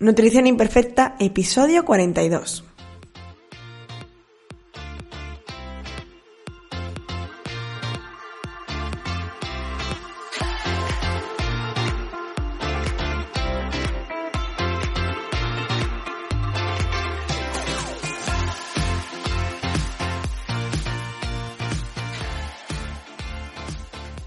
[0.00, 2.62] Nutrición Imperfecta, episodio 42.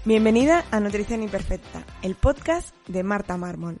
[0.04, 3.80] Bienvenida a Nutrición Imperfecta, el podcast de Marta Mármol.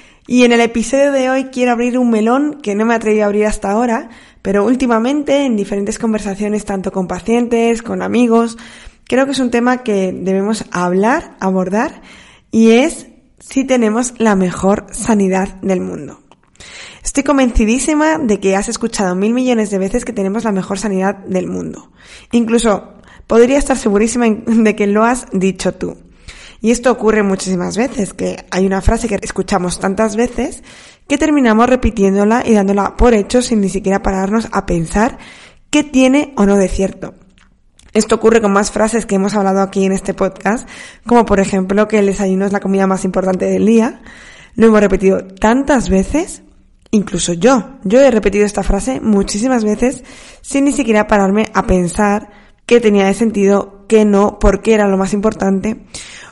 [0.27, 3.23] y en el episodio de hoy quiero abrir un melón que no me he atrevido
[3.23, 4.09] a abrir hasta ahora,
[4.41, 8.57] pero últimamente en diferentes conversaciones, tanto con pacientes, con amigos,
[9.05, 12.01] creo que es un tema que debemos hablar, abordar,
[12.51, 13.07] y es
[13.39, 16.19] si tenemos la mejor sanidad del mundo.
[17.03, 21.17] Estoy convencidísima de que has escuchado mil millones de veces que tenemos la mejor sanidad
[21.25, 21.91] del mundo.
[22.31, 22.93] Incluso
[23.25, 25.97] podría estar segurísima de que lo has dicho tú.
[26.61, 30.63] Y esto ocurre muchísimas veces, que hay una frase que escuchamos tantas veces
[31.07, 35.17] que terminamos repitiéndola y dándola por hecho sin ni siquiera pararnos a pensar
[35.71, 37.15] qué tiene o no de cierto.
[37.93, 40.69] Esto ocurre con más frases que hemos hablado aquí en este podcast,
[41.05, 44.01] como por ejemplo que el desayuno es la comida más importante del día.
[44.55, 46.43] Lo hemos repetido tantas veces,
[46.91, 50.03] incluso yo, yo he repetido esta frase muchísimas veces
[50.41, 52.29] sin ni siquiera pararme a pensar
[52.65, 55.81] qué tenía de sentido, qué no, por qué era lo más importante.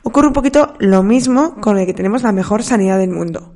[0.04, 3.54] Ocurre un poquito lo mismo con el que tenemos la mejor sanidad del mundo.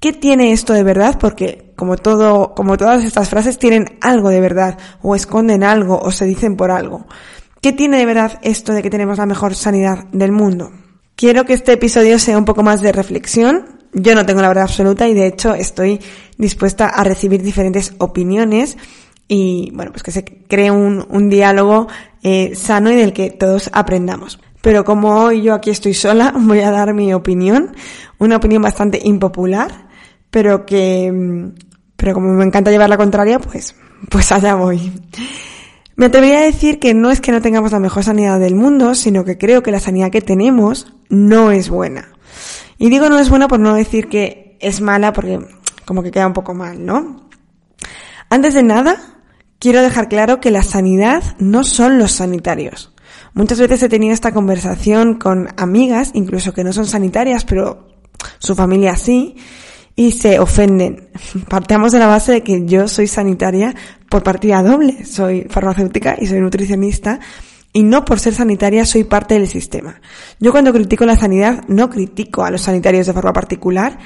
[0.00, 1.18] ¿Qué tiene esto de verdad?
[1.20, 6.10] Porque como todo, como todas estas frases tienen algo de verdad, o esconden algo, o
[6.10, 7.06] se dicen por algo.
[7.60, 10.72] ¿Qué tiene de verdad esto de que tenemos la mejor sanidad del mundo?
[11.16, 13.80] Quiero que este episodio sea un poco más de reflexión.
[13.92, 16.00] Yo no tengo la verdad absoluta y de hecho estoy
[16.38, 18.78] dispuesta a recibir diferentes opiniones
[19.28, 21.88] y bueno, pues que se cree un, un diálogo
[22.22, 24.40] eh, sano y del que todos aprendamos.
[24.62, 27.74] Pero como hoy yo aquí estoy sola, voy a dar mi opinión,
[28.18, 29.88] una opinión bastante impopular,
[30.30, 31.52] pero que,
[31.96, 33.74] pero como me encanta llevar la contraria, pues,
[34.08, 34.92] pues allá voy.
[35.96, 38.94] Me atrevería a decir que no es que no tengamos la mejor sanidad del mundo,
[38.94, 42.08] sino que creo que la sanidad que tenemos no es buena.
[42.78, 45.40] Y digo no es buena por no decir que es mala porque
[45.84, 47.28] como que queda un poco mal, ¿no?
[48.30, 48.96] Antes de nada,
[49.58, 52.94] quiero dejar claro que la sanidad no son los sanitarios.
[53.40, 57.88] Muchas veces he tenido esta conversación con amigas, incluso que no son sanitarias, pero
[58.38, 59.34] su familia sí,
[59.96, 61.08] y se ofenden.
[61.48, 63.74] Partamos de la base de que yo soy sanitaria
[64.10, 65.06] por partida doble.
[65.06, 67.18] Soy farmacéutica y soy nutricionista.
[67.72, 70.02] Y no por ser sanitaria soy parte del sistema.
[70.38, 74.00] Yo cuando critico la sanidad no critico a los sanitarios de forma particular,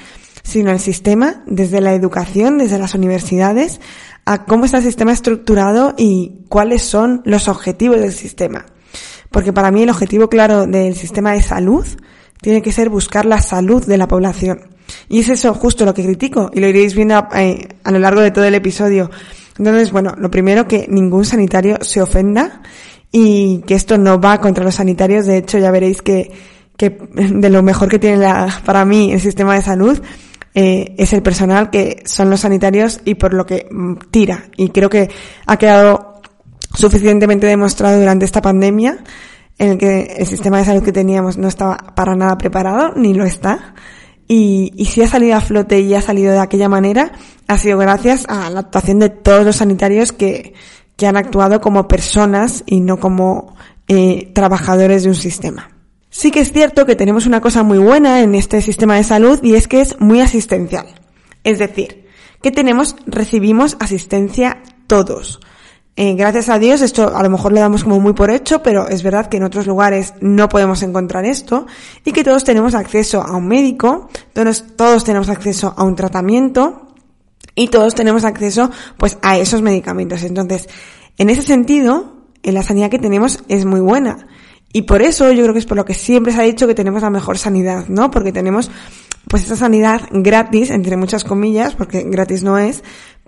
[0.44, 3.80] sino al sistema, desde la educación, desde las universidades,
[4.26, 8.66] a cómo está el sistema estructurado y cuáles son los objetivos del sistema.
[9.34, 11.84] Porque para mí el objetivo claro del sistema de salud
[12.40, 14.60] tiene que ser buscar la salud de la población.
[15.08, 18.20] Y es eso justo lo que critico y lo iréis viendo eh, a lo largo
[18.20, 19.10] de todo el episodio.
[19.58, 22.62] Entonces, bueno, lo primero que ningún sanitario se ofenda
[23.10, 25.26] y que esto no va contra los sanitarios.
[25.26, 26.30] De hecho, ya veréis que,
[26.76, 30.00] que de lo mejor que tiene la, para mí el sistema de salud
[30.54, 34.44] eh, es el personal que son los sanitarios y por lo que mm, tira.
[34.56, 35.10] Y creo que
[35.44, 36.13] ha quedado
[36.75, 38.99] suficientemente demostrado durante esta pandemia
[39.59, 43.15] en el que el sistema de salud que teníamos no estaba para nada preparado, ni
[43.15, 43.75] lo está.
[44.26, 47.12] y, y si ha salido a flote y ha salido de aquella manera,
[47.47, 50.55] ha sido gracias a la actuación de todos los sanitarios que,
[50.97, 53.55] que han actuado como personas y no como
[53.88, 55.71] eh, trabajadores de un sistema.
[56.11, 59.41] Sí que es cierto que tenemos una cosa muy buena en este sistema de salud
[59.43, 60.87] y es que es muy asistencial.
[61.43, 62.06] Es decir,
[62.41, 65.41] que tenemos, recibimos asistencia todos.
[65.96, 68.88] Eh, gracias a Dios, esto a lo mejor le damos como muy por hecho, pero
[68.88, 71.67] es verdad que en otros lugares no podemos encontrar esto
[72.05, 76.88] y que todos tenemos acceso a un médico, todos, todos tenemos acceso a un tratamiento
[77.55, 80.25] y todos tenemos acceso pues a esos medicamentos.
[80.25, 80.69] Entonces,
[81.17, 84.26] en ese sentido, en la sanidad que tenemos es muy buena.
[84.73, 86.75] Y por eso yo creo que es por lo que siempre se ha dicho que
[86.75, 88.11] tenemos la mejor sanidad, ¿no?
[88.11, 88.69] Porque tenemos
[89.29, 92.82] pues esa sanidad gratis, entre muchas comillas, porque gratis no es,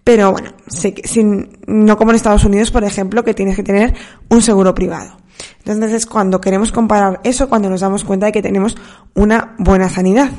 [0.07, 3.93] pero bueno, sin, no como en Estados Unidos, por ejemplo, que tienes que tener
[4.29, 5.17] un seguro privado.
[5.65, 8.77] Entonces, cuando queremos comparar eso, cuando nos damos cuenta de que tenemos
[9.15, 10.31] una buena sanidad.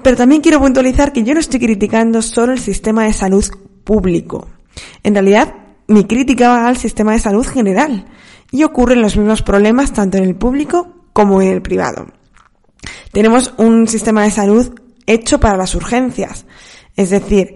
[0.00, 3.44] Pero también quiero puntualizar que yo no estoy criticando solo el sistema de salud
[3.82, 4.46] público.
[5.02, 5.56] En realidad,
[5.88, 8.06] mi crítica va al sistema de salud general.
[8.52, 12.06] Y ocurren los mismos problemas tanto en el público como en el privado.
[13.10, 14.72] Tenemos un sistema de salud
[15.04, 16.46] hecho para las urgencias.
[16.98, 17.54] Es decir,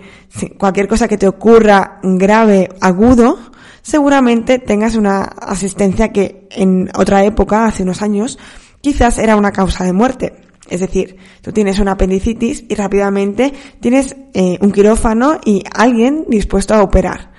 [0.56, 3.40] cualquier cosa que te ocurra grave, agudo,
[3.82, 8.38] seguramente tengas una asistencia que en otra época, hace unos años,
[8.80, 10.34] quizás era una causa de muerte.
[10.70, 16.74] Es decir, tú tienes una apendicitis y rápidamente tienes eh, un quirófano y alguien dispuesto
[16.74, 17.32] a operar.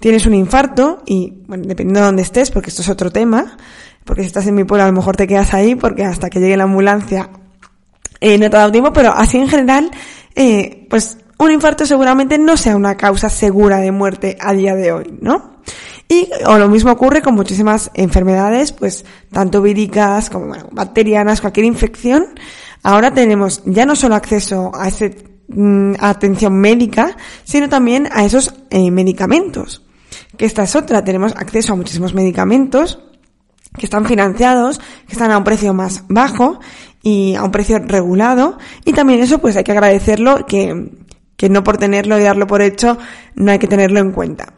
[0.00, 3.58] Tienes un infarto y, bueno, dependiendo de dónde estés, porque esto es otro tema,
[4.06, 6.40] porque si estás en mi pueblo a lo mejor te quedas ahí porque hasta que
[6.40, 7.28] llegue la ambulancia
[8.18, 9.90] eh, no te ha dado tiempo, pero así en general,
[10.34, 14.92] eh, pues un infarto seguramente no sea una causa segura de muerte a día de
[14.92, 15.54] hoy, ¿no?
[16.08, 21.66] Y o lo mismo ocurre con muchísimas enfermedades, pues tanto víricas como bueno, bacterianas, cualquier
[21.66, 22.26] infección.
[22.82, 25.16] Ahora tenemos ya no solo acceso a ese
[25.48, 29.82] mm, atención médica, sino también a esos eh, medicamentos.
[30.36, 32.98] Que esta es otra, tenemos acceso a muchísimos medicamentos
[33.78, 36.60] que están financiados, que están a un precio más bajo
[37.02, 38.58] y a un precio regulado.
[38.84, 40.90] Y también eso pues hay que agradecerlo que
[41.44, 42.96] que no por tenerlo y darlo por hecho
[43.34, 44.54] no hay que tenerlo en cuenta.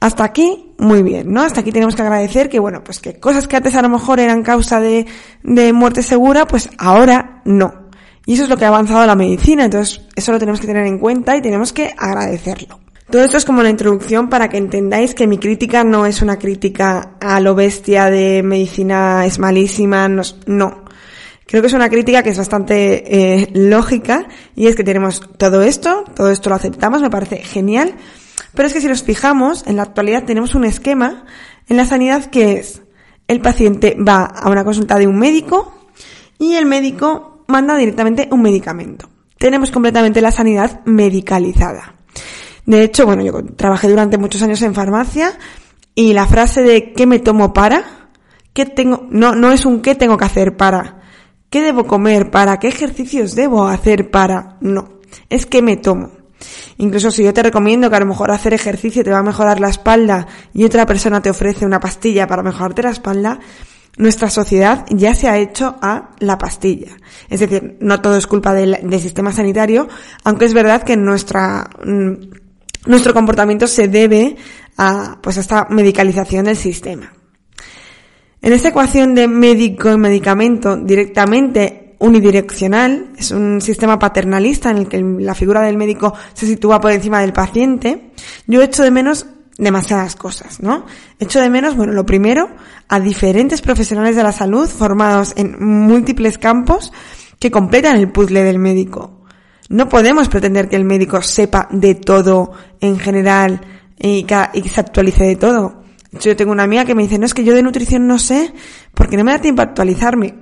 [0.00, 1.40] Hasta aquí, muy bien, ¿no?
[1.40, 4.20] Hasta aquí tenemos que agradecer que, bueno, pues que cosas que antes a lo mejor
[4.20, 5.06] eran causa de,
[5.42, 7.88] de muerte segura, pues ahora no.
[8.26, 10.84] Y eso es lo que ha avanzado la medicina, entonces eso lo tenemos que tener
[10.84, 12.80] en cuenta y tenemos que agradecerlo.
[13.08, 16.38] Todo esto es como la introducción para que entendáis que mi crítica no es una
[16.38, 20.85] crítica a lo bestia de medicina es malísima, no.
[21.46, 24.26] Creo que es una crítica que es bastante eh, lógica
[24.56, 27.94] y es que tenemos todo esto, todo esto lo aceptamos, me parece genial,
[28.54, 31.24] pero es que si nos fijamos, en la actualidad tenemos un esquema
[31.68, 32.82] en la sanidad que es
[33.28, 35.72] el paciente va a una consulta de un médico
[36.38, 39.08] y el médico manda directamente un medicamento.
[39.38, 41.94] Tenemos completamente la sanidad medicalizada.
[42.64, 45.32] De hecho, bueno, yo trabajé durante muchos años en farmacia
[45.94, 47.84] y la frase de ¿qué me tomo para?
[48.52, 49.06] ¿Qué tengo?
[49.10, 50.95] No, no es un ¿qué tengo que hacer para?
[51.56, 52.58] ¿Qué debo comer para?
[52.58, 54.58] ¿Qué ejercicios debo hacer para?
[54.60, 55.00] No,
[55.30, 56.10] es que me tomo.
[56.76, 59.58] Incluso si yo te recomiendo que a lo mejor hacer ejercicio te va a mejorar
[59.58, 63.40] la espalda y otra persona te ofrece una pastilla para mejorarte la espalda,
[63.96, 66.94] nuestra sociedad ya se ha hecho a la pastilla.
[67.30, 69.88] Es decir, no todo es culpa del, sistema sanitario,
[70.24, 72.16] aunque es verdad que mm,
[72.84, 74.36] nuestro comportamiento se debe
[74.76, 77.14] a, pues, a esta medicalización del sistema.
[78.42, 84.88] En esta ecuación de médico y medicamento directamente unidireccional, es un sistema paternalista en el
[84.88, 88.10] que la figura del médico se sitúa por encima del paciente,
[88.46, 89.26] yo echo de menos
[89.58, 90.84] demasiadas cosas, ¿no?
[91.18, 92.50] Echo de menos, bueno, lo primero,
[92.88, 96.92] a diferentes profesionales de la salud formados en múltiples campos
[97.38, 99.22] que completan el puzzle del médico.
[99.68, 103.62] No podemos pretender que el médico sepa de todo en general
[103.98, 105.85] y que se actualice de todo.
[106.12, 108.52] Yo tengo una amiga que me dice, no es que yo de nutrición no sé
[108.94, 110.34] porque no me da tiempo a actualizarme.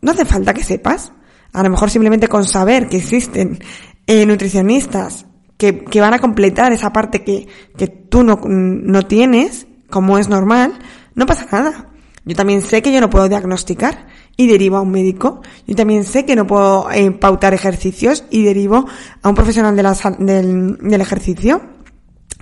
[0.00, 1.12] No hace falta que sepas.
[1.52, 3.58] A lo mejor simplemente con saber que existen
[4.06, 9.66] eh, nutricionistas que, que, van a completar esa parte que, que tú no, no tienes,
[9.90, 10.78] como es normal,
[11.14, 11.88] no pasa nada.
[12.24, 15.40] Yo también sé que yo no puedo diagnosticar y derivo a un médico.
[15.66, 18.86] Yo también sé que no puedo eh, pautar ejercicios y derivo
[19.22, 21.60] a un profesional de la, del, del ejercicio.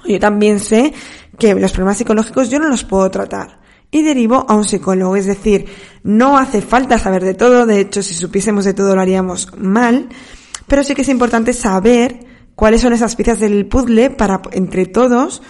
[0.07, 0.93] Yo también sé
[1.39, 3.61] que los problemas psicológicos yo no los puedo tratar
[3.91, 5.17] y derivo a un psicólogo.
[5.17, 5.67] Es decir,
[6.03, 10.09] no hace falta saber de todo, de hecho si supiésemos de todo lo haríamos mal,
[10.67, 15.43] pero sí que es importante saber cuáles son esas piezas del puzzle para entre todos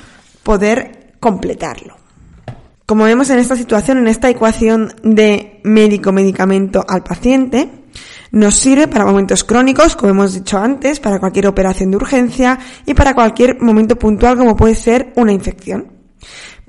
[0.42, 1.96] poder completarlo.
[2.84, 7.68] Como vemos en esta situación, en esta ecuación de médico-medicamento al paciente,
[8.36, 12.92] Nos sirve para momentos crónicos, como hemos dicho antes, para cualquier operación de urgencia y
[12.92, 15.90] para cualquier momento puntual como puede ser una infección.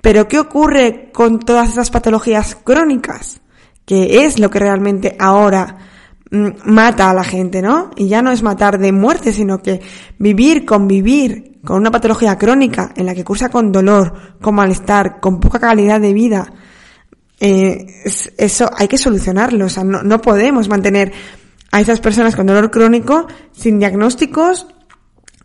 [0.01, 3.41] Pero ¿qué ocurre con todas esas patologías crónicas?
[3.83, 5.75] Que es lo que realmente ahora
[6.31, 7.91] mm, mata a la gente, ¿no?
[7.97, 9.81] Y ya no es matar de muerte, sino que
[10.19, 15.41] vivir, convivir con una patología crónica en la que cursa con dolor, con malestar, con
[15.41, 16.47] poca calidad de vida,
[17.39, 17.85] eh,
[18.37, 19.65] eso hay que solucionarlo.
[19.65, 21.11] O sea, no, no podemos mantener
[21.71, 24.67] a esas personas con dolor crónico sin diagnósticos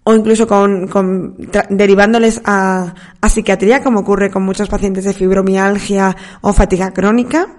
[0.04, 1.36] o incluso con, con
[1.70, 7.58] derivándoles a, a psiquiatría, como ocurre con muchos pacientes de fibromialgia o fatiga crónica,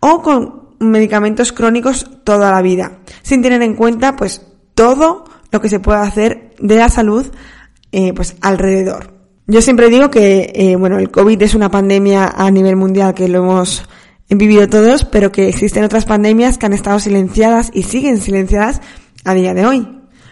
[0.00, 4.44] o con medicamentos crónicos toda la vida, sin tener en cuenta pues
[4.74, 7.26] todo lo que se puede hacer de la salud
[7.92, 9.14] eh, pues alrededor.
[9.46, 13.28] Yo siempre digo que eh, bueno el COVID es una pandemia a nivel mundial que
[13.28, 13.88] lo hemos
[14.28, 18.80] vivido todos, pero que existen otras pandemias que han estado silenciadas y siguen silenciadas
[19.24, 19.88] a día de hoy.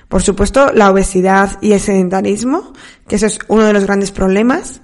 [0.08, 2.72] Por supuesto, la obesidad y el sedentarismo,
[3.08, 4.82] que eso es uno de los grandes problemas,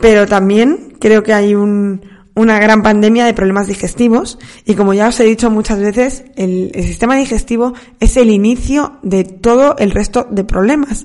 [0.00, 2.02] pero también creo que hay un,
[2.34, 6.70] una gran pandemia de problemas digestivos y como ya os he dicho muchas veces, el,
[6.74, 11.04] el sistema digestivo es el inicio de todo el resto de problemas.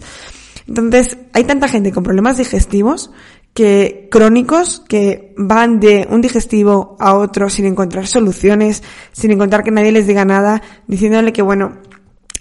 [0.67, 3.12] Entonces, hay tanta gente con problemas digestivos
[3.53, 9.72] que crónicos que van de un digestivo a otro sin encontrar soluciones, sin encontrar que
[9.72, 11.77] nadie les diga nada, diciéndole que bueno,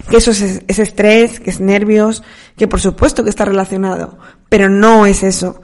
[0.08, 2.22] que eso es, estrés, que es nervios,
[2.56, 5.60] que por supuesto que está relacionado, pero no es eso.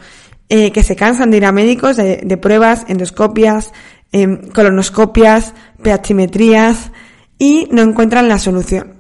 [0.51, 3.71] Eh, que se cansan de ir a médicos, de, de pruebas, endoscopias,
[4.13, 5.53] eh, colonoscopias,
[5.83, 6.91] pHimetrías
[7.39, 8.98] y no encuentran la solución.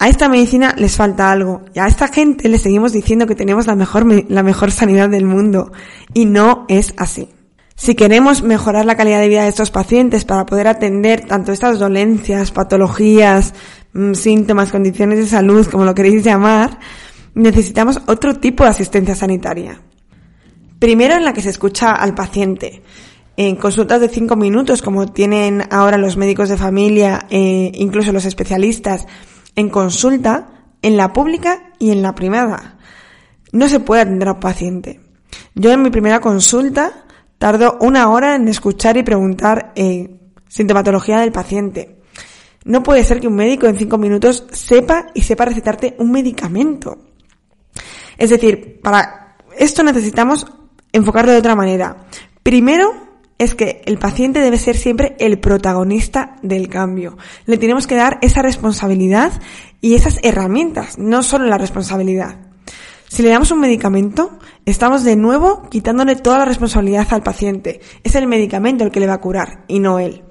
[0.00, 3.68] A esta medicina les falta algo y a esta gente les seguimos diciendo que tenemos
[3.68, 5.70] la mejor, la mejor sanidad del mundo
[6.12, 7.28] y no es así.
[7.76, 11.78] Si queremos mejorar la calidad de vida de estos pacientes para poder atender tanto estas
[11.78, 13.54] dolencias, patologías,
[13.92, 16.78] Mm, síntomas, condiciones de salud, como lo queréis llamar,
[17.34, 19.80] necesitamos otro tipo de asistencia sanitaria.
[20.78, 22.82] Primero en la que se escucha al paciente.
[23.36, 28.24] En consultas de cinco minutos, como tienen ahora los médicos de familia, eh, incluso los
[28.24, 29.06] especialistas,
[29.60, 30.48] en consulta,
[30.82, 32.78] en la pública y en la privada.
[33.52, 35.00] No se puede atender a un paciente.
[35.54, 37.04] Yo en mi primera consulta
[37.38, 42.00] tardo una hora en escuchar y preguntar eh, sintomatología del paciente.
[42.64, 46.98] No puede ser que un médico en cinco minutos sepa y sepa recetarte un medicamento.
[48.18, 50.46] Es decir, para esto necesitamos
[50.92, 52.06] enfocarlo de otra manera.
[52.42, 53.09] Primero
[53.40, 57.16] es que el paciente debe ser siempre el protagonista del cambio.
[57.46, 59.32] Le tenemos que dar esa responsabilidad
[59.80, 62.36] y esas herramientas, no solo la responsabilidad.
[63.08, 67.80] Si le damos un medicamento, estamos de nuevo quitándole toda la responsabilidad al paciente.
[68.04, 70.22] Es el medicamento el que le va a curar y no él.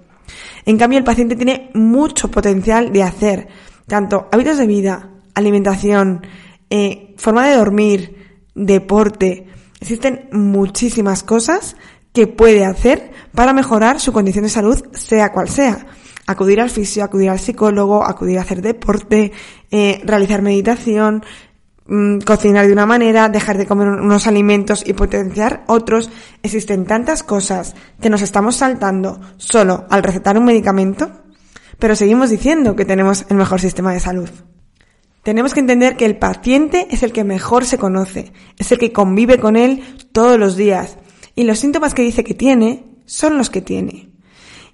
[0.67, 3.47] En cambio, el paciente tiene mucho potencial de hacer
[3.87, 6.27] tanto hábitos de vida, alimentación,
[6.69, 9.47] eh, forma de dormir, deporte.
[9.81, 11.75] Existen muchísimas cosas
[12.13, 15.85] que puede hacer para mejorar su condición de salud, sea cual sea.
[16.27, 19.31] Acudir al fisio, acudir al psicólogo, acudir a hacer deporte,
[19.71, 21.23] eh, realizar meditación,
[21.91, 26.11] Mm, cocinar de una manera, dejar de comer unos alimentos y potenciar otros.
[26.43, 31.09] Existen tantas cosas que nos estamos saltando solo al recetar un medicamento,
[31.79, 34.29] pero seguimos diciendo que tenemos el mejor sistema de salud.
[35.23, 38.93] Tenemos que entender que el paciente es el que mejor se conoce, es el que
[38.93, 40.99] convive con él todos los días
[41.39, 44.09] y los síntomas que dice que tiene son los que tiene.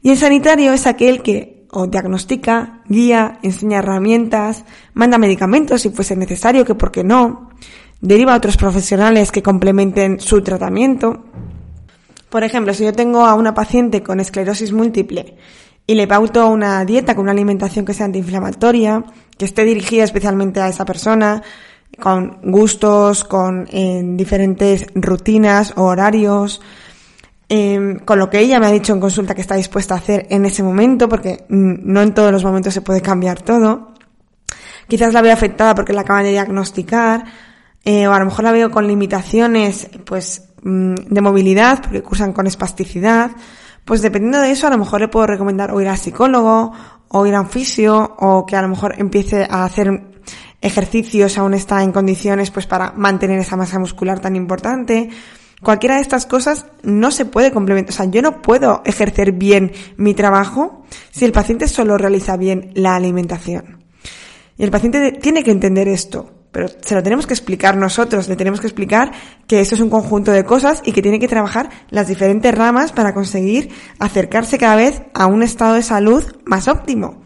[0.02, 6.16] Y el sanitario es aquel que o diagnostica, guía, enseña herramientas, manda medicamentos si fuese
[6.16, 7.52] necesario, que por qué no,
[8.02, 11.26] deriva a otros profesionales que complementen su tratamiento.
[12.30, 15.38] Por ejemplo, si yo tengo a una paciente con esclerosis múltiple
[15.86, 19.06] y le pauto una dieta con una alimentación que sea antiinflamatoria,
[19.38, 21.44] que esté dirigida especialmente a esa persona,
[22.00, 26.62] con gustos, con eh, diferentes rutinas o horarios,
[27.48, 30.26] Em, con lo que ella me ha dicho en consulta que está dispuesta a hacer
[30.32, 33.94] en ese momento, porque no en todos los momentos se puede cambiar todo.
[34.88, 37.26] Quizás la veo afectada porque la acaban de diagnosticar,
[37.84, 42.34] eh, o a lo mejor la veo con limitaciones, pues, mm, de movilidad, porque cursan
[42.34, 43.32] con espasticidad.
[43.86, 46.74] Pues dependiendo de eso, a lo mejor le puedo recomendar o ir al psicólogo,
[47.10, 50.15] o ir a un fisio, o que a lo mejor empiece a hacer
[50.62, 55.10] ejercicios, aún está en condiciones, pues, para mantener esa masa muscular tan importante.
[55.62, 57.94] Cualquiera de estas cosas no se puede complementar.
[57.94, 62.72] O sea, yo no puedo ejercer bien mi trabajo si el paciente solo realiza bien
[62.76, 63.84] la alimentación.
[64.58, 68.38] Y el paciente tiene que entender esto, pero se lo tenemos que explicar nosotros, le
[68.38, 69.12] tenemos que explicar
[69.48, 72.94] que esto es un conjunto de cosas y que tiene que trabajar las diferentes ramas
[72.94, 73.70] para conseguir
[74.00, 77.25] acercarse cada vez a un estado de salud más óptimo.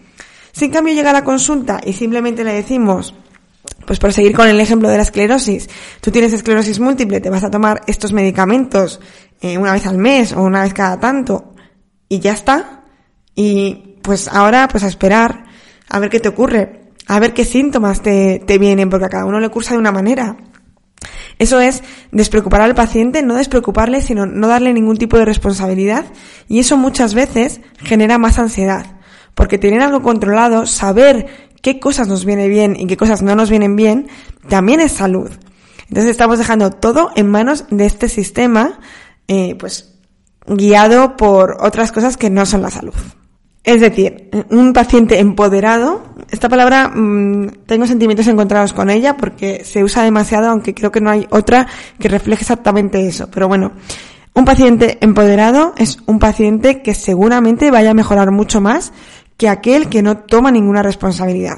[0.52, 3.14] Si en cambio llega la consulta y simplemente le decimos,
[3.86, 5.70] pues por seguir con el ejemplo de la esclerosis,
[6.02, 9.00] tú tienes esclerosis múltiple, te vas a tomar estos medicamentos
[9.42, 11.54] eh, una vez al mes o una vez cada tanto
[12.08, 12.84] y ya está.
[13.36, 15.46] Y pues ahora pues a esperar
[15.90, 19.26] a ver qué te ocurre, a ver qué síntomas te, te vienen, porque a cada
[19.26, 20.38] uno le cursa de una manera.
[21.40, 26.06] Eso es despreocupar al paciente, no despreocuparle, sino no darle ningún tipo de responsabilidad.
[26.48, 28.99] Y eso muchas veces genera más ansiedad.
[29.40, 31.28] Porque tener algo controlado, saber
[31.62, 34.10] qué cosas nos viene bien y qué cosas no nos vienen bien,
[34.50, 35.32] también es salud.
[35.88, 38.82] Entonces estamos dejando todo en manos de este sistema,
[39.30, 39.96] eh, pues
[40.46, 42.94] guiado por otras cosas que no son la salud.
[43.64, 49.86] Es decir, un paciente empoderado, esta palabra mmm, tengo sentimientos encontrados con ella porque se
[49.86, 51.66] usa demasiado, aunque creo que no hay otra
[51.98, 53.30] que refleje exactamente eso.
[53.32, 53.72] Pero bueno,
[54.34, 58.94] un paciente empoderado es un paciente que seguramente vaya a mejorar mucho más
[59.40, 61.58] que aquel que no toma ninguna responsabilidad.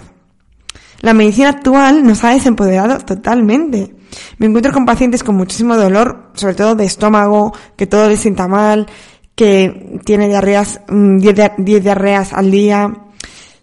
[1.02, 3.96] La medicina actual nos ha desempoderado totalmente.
[4.38, 8.48] Me encuentro con pacientes con muchísimo dolor, sobre todo de estómago, que todo les sienta
[8.48, 8.86] mal,
[9.34, 12.94] que tiene diarreas, 10 mm, diarreas al día.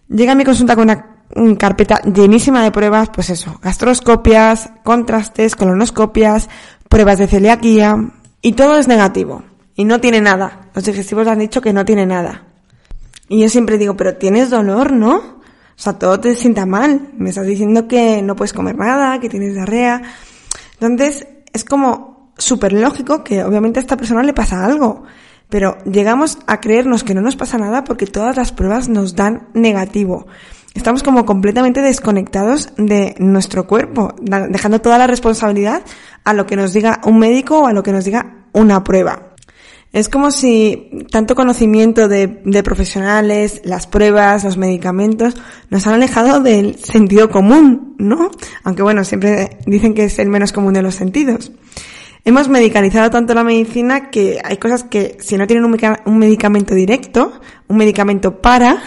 [0.09, 6.49] Llega a mi consulta con una carpeta llenísima de pruebas, pues eso, gastroscopias, contrastes, colonoscopias,
[6.89, 7.95] pruebas de celiaquía,
[8.41, 9.43] y todo es negativo.
[9.75, 10.69] Y no tiene nada.
[10.75, 12.48] Los digestivos han dicho que no tiene nada.
[13.29, 15.15] Y yo siempre digo, pero tienes dolor, ¿no?
[15.79, 17.11] O sea, todo te sienta mal.
[17.17, 20.01] Me estás diciendo que no puedes comer nada, que tienes diarrea.
[20.81, 25.03] Entonces, es como súper lógico que obviamente a esta persona le pasa algo.
[25.47, 29.47] Pero llegamos a creernos que no nos pasa nada porque todas las pruebas nos dan
[29.53, 30.27] negativo.
[30.75, 35.81] Estamos como completamente desconectados de nuestro cuerpo, dejando toda la responsabilidad
[36.23, 39.28] a lo que nos diga un médico o a lo que nos diga una prueba.
[39.91, 45.35] Es como si tanto conocimiento de, de, profesionales, las pruebas, los medicamentos,
[45.71, 48.29] nos han alejado del sentido común, ¿no?
[48.63, 51.51] Aunque bueno, siempre dicen que es el menos común de los sentidos.
[52.25, 57.31] Hemos medicalizado tanto la medicina que hay cosas que si no tienen un, medicamento directo,
[57.67, 58.81] un medicamento para,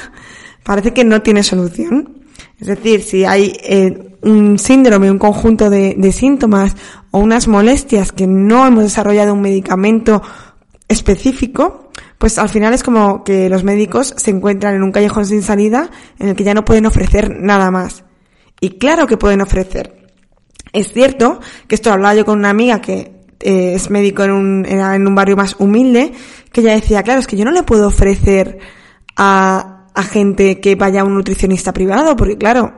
[0.62, 2.23] parece que no tiene solución.
[2.61, 6.77] Es decir, si hay eh, un síndrome, un conjunto de, de síntomas
[7.11, 10.23] o unas molestias que no hemos desarrollado un medicamento
[10.92, 15.42] específico, pues al final es como que los médicos se encuentran en un callejón sin
[15.42, 18.05] salida en el que ya no pueden ofrecer nada más.
[18.61, 20.09] Y claro que pueden ofrecer.
[20.72, 24.64] Es cierto que esto hablaba yo con una amiga que eh, es médico en un,
[24.66, 26.12] en un barrio más humilde,
[26.52, 28.59] que ella decía, claro, es que yo no le puedo ofrecer
[29.16, 32.72] a, a gente que vaya a un nutricionista privado, porque claro,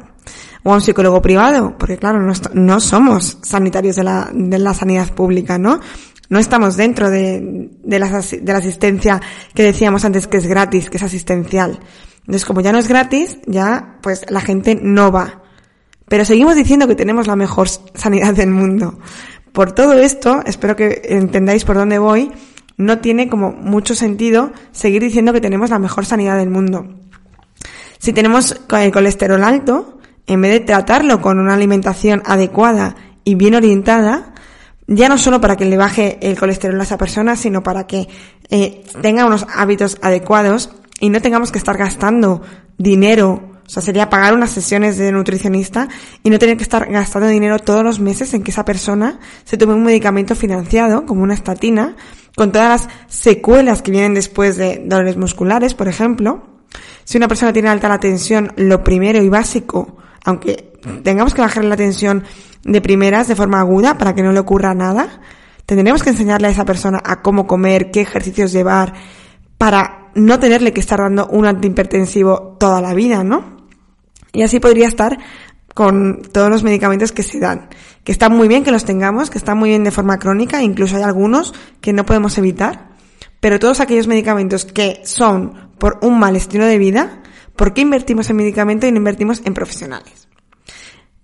[0.65, 4.75] o a un psicólogo privado, porque claro, no, no somos sanitarios de la, de la
[4.75, 5.81] sanidad pública, ¿no?
[6.35, 9.23] No estamos dentro de, de, la, de la asistencia
[9.55, 11.79] que decíamos antes que es gratis, que es asistencial.
[12.23, 15.43] Entonces, como ya no es gratis, ya, pues la gente no va.
[16.09, 18.99] Pero seguimos diciendo que tenemos la mejor sanidad del mundo.
[19.53, 22.33] Por todo esto, espero que entendáis por dónde voy,
[22.77, 26.97] no tiene como mucho sentido seguir diciendo que tenemos la mejor sanidad del mundo.
[27.99, 33.55] Si tenemos el colesterol alto, en vez de tratarlo con una alimentación adecuada y bien
[33.55, 34.34] orientada,
[34.87, 38.09] ya no solo para que le baje el colesterol a esa persona, sino para que
[38.51, 40.71] eh, tenga unos hábitos adecuados
[41.01, 42.43] y no tengamos que estar gastando
[42.79, 45.89] dinero, o sea, sería pagar unas sesiones de nutricionista
[46.23, 49.57] y no tener que estar gastando dinero todos los meses en que esa persona se
[49.57, 51.97] tome un medicamento financiado, como una estatina,
[52.37, 56.43] con todas las secuelas que vienen después de dolores musculares, por ejemplo.
[57.05, 61.65] Si una persona tiene alta la tensión, lo primero y básico, aunque tengamos que bajar
[61.65, 62.25] la tensión
[62.65, 65.21] de primeras de forma aguda para que no le ocurra nada,
[65.67, 68.95] tendremos que enseñarle a esa persona a cómo comer, qué ejercicios llevar,
[69.59, 73.67] para no tenerle que estar dando un antihipertensivo toda la vida, ¿no?
[74.33, 75.19] Y así podría estar
[75.75, 77.69] con todos los medicamentos que se dan,
[78.05, 80.97] que está muy bien que los tengamos, que están muy bien de forma crónica, incluso
[80.97, 82.91] hay algunos que no podemos evitar,
[83.41, 87.23] pero todos aquellos medicamentos que son por un mal estilo de vida,
[87.57, 90.29] ¿por qué invertimos en medicamentos y no invertimos en profesionales?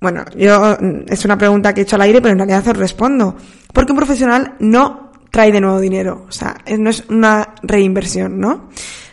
[0.00, 3.36] Bueno, yo es una pregunta que he hecho al aire, pero en realidad os respondo.
[3.72, 6.26] Porque un profesional no trae de nuevo dinero.
[6.28, 8.70] O sea, no es una reinversión, ¿no?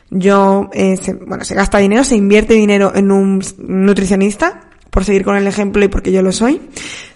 [0.09, 5.25] Yo, eh, se, bueno, se gasta dinero, se invierte dinero en un nutricionista, por seguir
[5.25, 6.61] con el ejemplo y porque yo lo soy.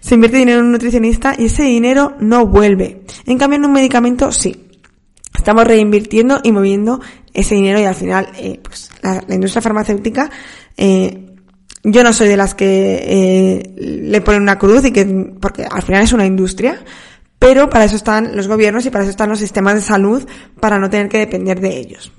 [0.01, 3.03] Se invierte dinero en un nutricionista y ese dinero no vuelve.
[3.25, 4.67] En cambio, en un medicamento sí.
[5.35, 6.99] Estamos reinvirtiendo y moviendo
[7.33, 10.29] ese dinero y al final, eh, pues, la, la, industria farmacéutica,
[10.75, 11.30] eh,
[11.83, 15.05] yo no soy de las que eh, le ponen una cruz y que,
[15.39, 16.83] porque al final es una industria,
[17.39, 20.27] pero para eso están los gobiernos y para eso están los sistemas de salud,
[20.59, 22.11] para no tener que depender de ellos.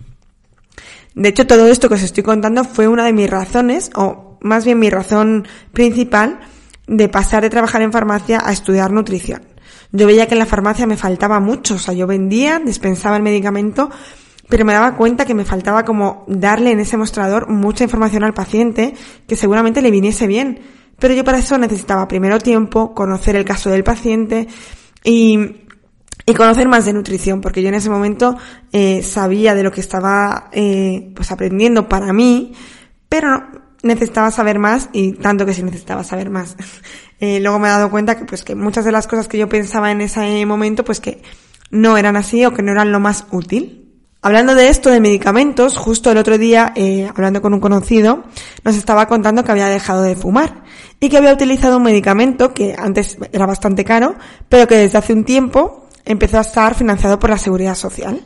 [1.14, 4.64] De hecho, todo esto que os estoy contando fue una de mis razones, o más
[4.64, 6.40] bien mi razón principal,
[6.87, 9.42] de pasar de trabajar en farmacia a estudiar nutrición.
[9.92, 13.22] Yo veía que en la farmacia me faltaba mucho, o sea, yo vendía, dispensaba el
[13.22, 13.90] medicamento,
[14.53, 18.35] pero me daba cuenta que me faltaba como darle en ese mostrador mucha información al
[18.35, 18.93] paciente
[19.27, 20.61] que seguramente le viniese bien.
[20.99, 24.49] Pero yo para eso necesitaba primero tiempo, conocer el caso del paciente
[25.03, 25.38] y,
[26.27, 28.37] y conocer más de nutrición, porque yo en ese momento
[28.73, 32.53] eh, sabía de lo que estaba eh, pues aprendiendo para mí,
[33.09, 36.59] pero no, necesitaba saber más y tanto que sí necesitaba saber más.
[37.21, 39.49] eh, luego me he dado cuenta que pues que muchas de las cosas que yo
[39.49, 41.23] pensaba en ese momento pues que
[41.71, 43.82] no eran así o que no eran lo más útil.
[44.25, 48.23] Hablando de esto, de medicamentos, justo el otro día, eh, hablando con un conocido,
[48.63, 50.63] nos estaba contando que había dejado de fumar
[51.01, 54.15] y que había utilizado un medicamento que antes era bastante caro,
[54.49, 58.25] pero que desde hace un tiempo empezó a estar financiado por la seguridad social.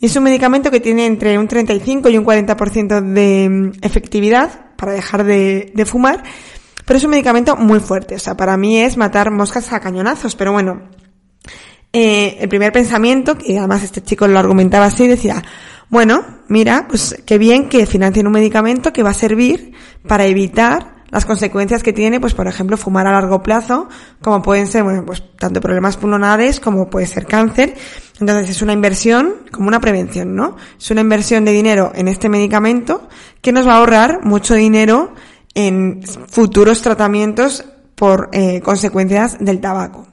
[0.00, 4.76] Y es un medicamento que tiene entre un 35 y un 40% de mm, efectividad
[4.76, 6.22] para dejar de, de fumar,
[6.86, 8.14] pero es un medicamento muy fuerte.
[8.14, 10.88] O sea, para mí es matar moscas a cañonazos, pero bueno,
[11.92, 15.42] eh, el primer pensamiento, que además este chico lo argumentaba así, decía,
[15.88, 19.72] bueno, mira, pues qué bien que financien un medicamento que va a servir
[20.06, 23.88] para evitar las consecuencias que tiene, pues por ejemplo, fumar a largo plazo,
[24.20, 27.74] como pueden ser, bueno, pues tanto problemas pulmonares como puede ser cáncer.
[28.20, 30.56] Entonces es una inversión como una prevención, ¿no?
[30.78, 33.08] Es una inversión de dinero en este medicamento
[33.40, 35.14] que nos va a ahorrar mucho dinero
[35.54, 40.07] en futuros tratamientos por eh, consecuencias del tabaco.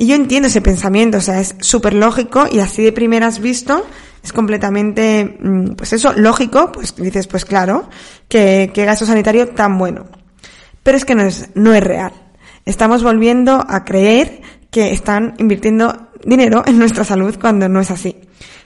[0.00, 3.84] Y yo entiendo ese pensamiento, o sea, es súper lógico y así de primeras visto
[4.24, 7.86] es completamente, mm, pues eso, lógico, pues dices, pues claro,
[8.26, 10.06] que, gasto sanitario tan bueno.
[10.82, 12.14] Pero es que no es, no es real.
[12.64, 18.16] Estamos volviendo a creer que están invirtiendo dinero en nuestra salud cuando no es así.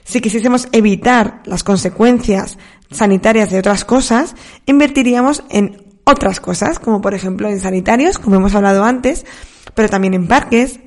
[0.05, 2.57] Si quisiésemos evitar las consecuencias
[2.91, 4.35] sanitarias de otras cosas,
[4.67, 9.25] invertiríamos en otras cosas, como por ejemplo en sanitarios, como hemos hablado antes,
[9.73, 10.79] pero también en parques,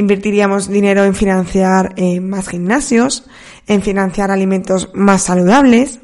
[0.00, 3.24] Invertiríamos dinero en financiar eh, más gimnasios,
[3.66, 6.00] en financiar alimentos más saludables,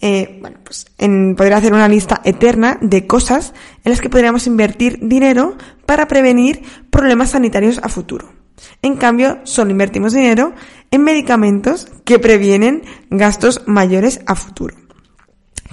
[0.00, 3.52] eh, bueno, pues en poder hacer una lista eterna de cosas
[3.84, 8.32] en las que podríamos invertir dinero para prevenir problemas sanitarios a futuro.
[8.80, 10.54] En cambio, solo invertimos dinero
[10.90, 14.76] en medicamentos que previenen gastos mayores a futuro.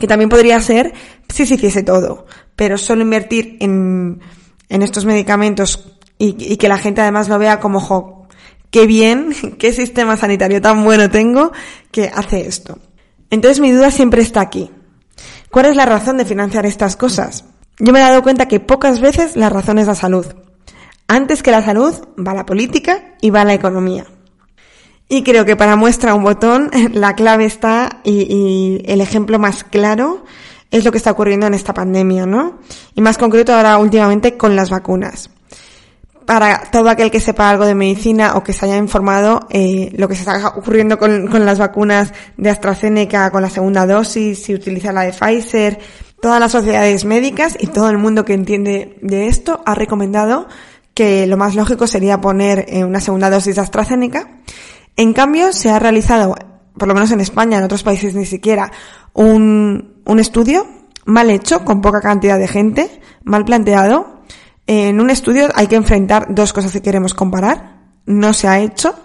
[0.01, 0.93] Que también podría ser
[1.29, 2.25] si se hiciese todo,
[2.57, 4.19] pero solo invertir en,
[4.67, 8.27] en estos medicamentos y, que la gente además lo vea como, jo,
[8.69, 11.51] qué bien, qué sistema sanitario tan bueno tengo
[11.91, 12.79] que hace esto.
[13.29, 14.71] Entonces mi duda siempre está aquí.
[15.49, 17.45] ¿Cuál es la razón de financiar estas cosas?
[17.79, 20.25] Yo me he dado cuenta que pocas veces la razón es la salud.
[21.07, 24.05] Antes que la salud va la política y va la economía.
[25.09, 29.63] Y creo que para muestra un botón, la clave está y, y, el ejemplo más
[29.63, 30.23] claro
[30.71, 32.59] es lo que está ocurriendo en esta pandemia, ¿no?
[32.95, 35.29] Y más concreto ahora últimamente con las vacunas
[36.25, 40.07] para todo aquel que sepa algo de medicina o que se haya informado, eh, lo
[40.07, 44.91] que se está ocurriendo con, las vacunas de AstraZeneca con la segunda dosis, si utiliza
[44.91, 45.79] la de Pfizer,
[46.21, 50.47] todas las sociedades médicas y todo el mundo que entiende de esto ha recomendado
[50.93, 54.39] que lo más lógico sería poner eh, una segunda dosis de AstraZeneca.
[54.95, 56.35] En cambio, se ha realizado,
[56.77, 58.71] por lo menos en España, en otros países ni siquiera,
[59.13, 60.67] un, un estudio
[61.05, 64.22] mal hecho, con poca cantidad de gente, mal planteado,
[64.67, 67.81] en un estudio hay que enfrentar dos cosas que queremos comparar.
[68.05, 68.95] No se ha hecho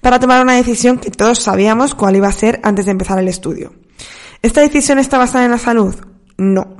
[0.00, 3.28] para tomar una decisión que todos sabíamos cuál iba a ser antes de empezar el
[3.28, 3.72] estudio.
[4.42, 5.94] ¿Esta decisión está basada en la salud?
[6.38, 6.76] No.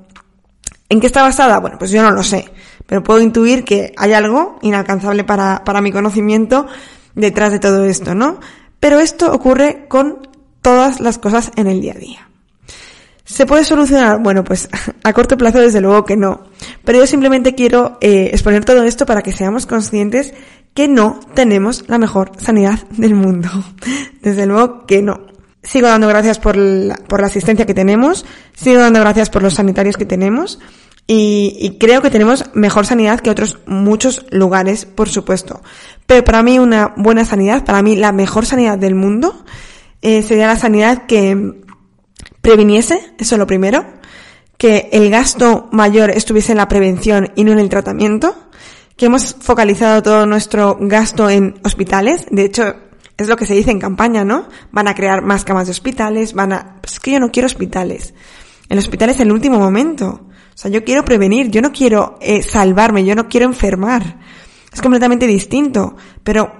[0.88, 1.58] ¿En qué está basada?
[1.60, 2.50] Bueno, pues yo no lo sé,
[2.86, 6.66] pero puedo intuir que hay algo inalcanzable para, para mi conocimiento
[7.14, 8.40] detrás de todo esto, ¿no?
[8.80, 10.28] Pero esto ocurre con
[10.62, 12.29] todas las cosas en el día a día.
[13.30, 14.20] ¿Se puede solucionar?
[14.20, 14.68] Bueno, pues
[15.04, 16.48] a corto plazo desde luego que no.
[16.84, 20.34] Pero yo simplemente quiero eh, exponer todo esto para que seamos conscientes
[20.74, 23.48] que no tenemos la mejor sanidad del mundo.
[24.22, 25.20] Desde luego que no.
[25.62, 29.54] Sigo dando gracias por la, por la asistencia que tenemos, sigo dando gracias por los
[29.54, 30.58] sanitarios que tenemos
[31.06, 35.60] y, creo que tenemos mejor sanidad que otros muchos lugares, por supuesto.
[36.06, 39.44] Pero para mí una buena sanidad, para mí la mejor sanidad del mundo,
[40.02, 41.60] eh, sería la sanidad que
[42.40, 43.84] previniese, eso es lo primero,
[44.58, 48.34] que el gasto mayor estuviese en la prevención y no en el tratamiento,
[48.96, 52.74] que hemos focalizado todo nuestro gasto en hospitales, de hecho
[53.20, 54.48] es lo que se dice en campaña, ¿no?
[54.72, 56.78] Van a crear más camas de hospitales, van a...
[56.80, 58.14] Pues es que yo no quiero hospitales.
[58.70, 60.06] El hospital es el último momento.
[60.26, 64.18] O sea, yo quiero prevenir, yo no quiero eh, salvarme, yo no quiero enfermar.
[64.72, 65.96] Es completamente distinto.
[66.22, 66.59] Pero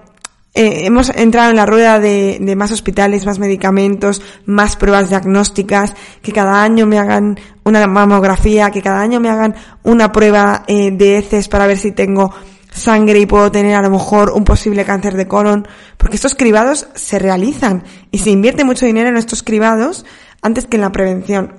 [0.52, 5.94] eh, hemos entrado en la rueda de, de, más hospitales, más medicamentos, más pruebas diagnósticas,
[6.22, 10.90] que cada año me hagan una mamografía, que cada año me hagan una prueba eh,
[10.90, 12.34] de heces para ver si tengo
[12.72, 16.88] sangre y puedo tener a lo mejor un posible cáncer de colon, porque estos cribados
[16.94, 20.04] se realizan y se invierte mucho dinero en estos cribados
[20.42, 21.54] antes que en la prevención.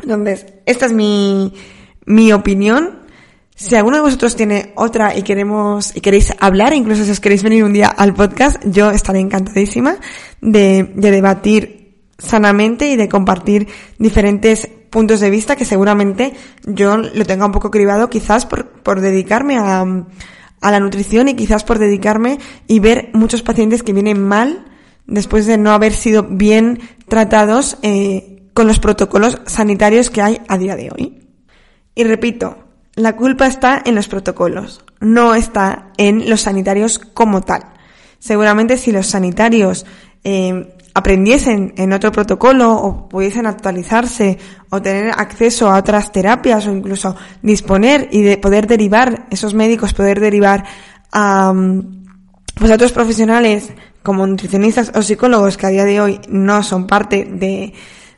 [0.00, 1.54] Entonces, esta es mi,
[2.06, 3.01] mi opinión
[3.54, 7.42] si alguno de vosotros tiene otra y queremos y queréis hablar, incluso si os queréis
[7.42, 9.96] venir un día al podcast, yo estaré encantadísima
[10.40, 11.82] de, de debatir
[12.18, 16.34] sanamente y de compartir diferentes puntos de vista que seguramente
[16.64, 19.84] yo lo tenga un poco cribado quizás por, por dedicarme a,
[20.60, 22.38] a la nutrición y quizás por dedicarme
[22.68, 24.66] y ver muchos pacientes que vienen mal
[25.06, 30.56] después de no haber sido bien tratados eh, con los protocolos sanitarios que hay a
[30.58, 31.28] día de hoy.
[31.94, 32.61] Y repito,
[32.94, 37.64] la culpa está en los protocolos, no está en los sanitarios como tal.
[38.18, 39.86] Seguramente si los sanitarios
[40.24, 46.72] eh, aprendiesen en otro protocolo o pudiesen actualizarse o tener acceso a otras terapias o
[46.72, 50.64] incluso disponer y de poder derivar, esos médicos poder derivar
[51.10, 51.52] a,
[52.54, 56.86] pues a otros profesionales como nutricionistas o psicólogos que a día de hoy no son
[56.86, 57.72] parte de,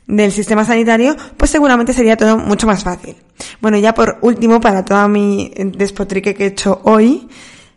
[0.07, 3.15] del sistema sanitario, pues seguramente sería todo mucho más fácil.
[3.61, 7.27] Bueno, ya por último, para toda mi despotrique que he hecho hoy,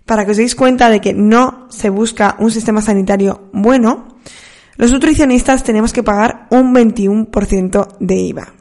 [0.05, 4.19] para que os deis cuenta de que no se busca un sistema sanitario bueno,
[4.77, 8.55] los nutricionistas tenemos que pagar un 21% de IVA,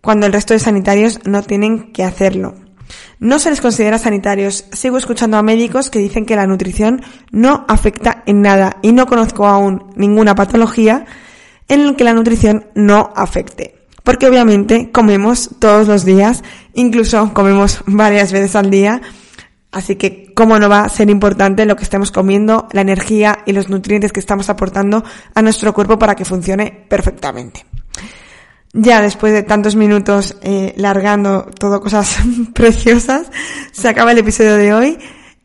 [0.00, 2.54] cuando el resto de sanitarios no tienen que hacerlo.
[3.20, 4.64] No se les considera sanitarios.
[4.72, 9.06] Sigo escuchando a médicos que dicen que la nutrición no afecta en nada y no
[9.06, 11.04] conozco aún ninguna patología
[11.68, 13.74] en la que la nutrición no afecte.
[14.02, 16.42] Porque obviamente comemos todos los días,
[16.74, 19.02] incluso comemos varias veces al día,
[19.70, 23.52] Así que, ¿cómo no va a ser importante lo que estemos comiendo, la energía y
[23.52, 25.04] los nutrientes que estamos aportando
[25.34, 27.66] a nuestro cuerpo para que funcione perfectamente?
[28.72, 32.18] Ya después de tantos minutos eh, largando todo cosas
[32.54, 33.30] preciosas,
[33.72, 34.98] se acaba el episodio de hoy.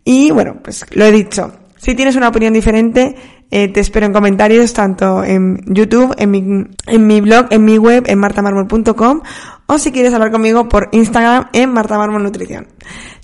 [0.06, 1.52] Y bueno, pues lo he dicho.
[1.78, 3.16] Si tienes una opinión diferente,
[3.52, 6.44] eh, te espero en comentarios tanto en YouTube, en mi,
[6.88, 9.22] en mi blog, en mi web, en martamarmol.com
[9.68, 12.68] o si quieres hablar conmigo por Instagram en Marta Nutrición.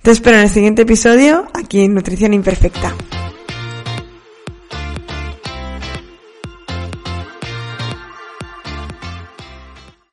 [0.01, 2.93] Te espero en el siguiente episodio aquí en Nutrición Imperfecta.